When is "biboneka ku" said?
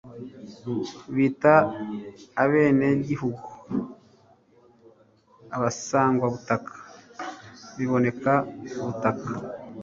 7.77-8.77